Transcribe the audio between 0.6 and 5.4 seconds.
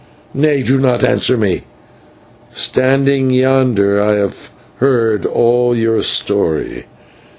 do not answer me. Standing yonder I have heard